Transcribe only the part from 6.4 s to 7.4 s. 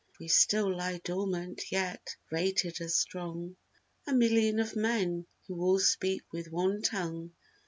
one tongue.